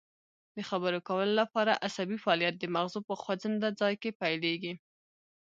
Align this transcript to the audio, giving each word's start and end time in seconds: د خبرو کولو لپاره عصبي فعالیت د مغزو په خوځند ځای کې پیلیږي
د 0.55 0.57
خبرو 0.69 0.99
کولو 1.07 1.33
لپاره 1.41 1.79
عصبي 1.87 2.17
فعالیت 2.23 2.55
د 2.59 2.65
مغزو 2.75 2.99
په 3.09 3.13
خوځند 3.21 3.61
ځای 3.81 3.93
کې 4.01 4.17
پیلیږي 4.21 4.73